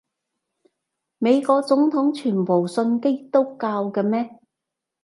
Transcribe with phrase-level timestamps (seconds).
[1.19, 4.39] 美國總統全部信基督教嘅咩？